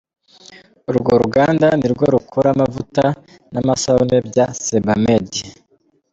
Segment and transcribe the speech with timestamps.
[0.89, 3.03] Urwo ruganda ni rwo rukora amavuta
[3.51, 5.29] n’amasabune bya Sebamed.